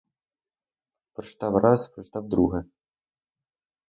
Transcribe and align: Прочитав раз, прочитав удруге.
Прочитав 1.13 1.57
раз, 1.57 1.87
прочитав 1.89 2.25
удруге. 2.25 2.63